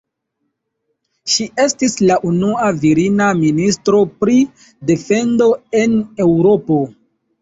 [1.33, 4.39] Ŝi estis la unua virina ministro pri
[4.93, 5.51] defendo
[5.83, 5.95] en
[6.27, 6.81] Eŭropo.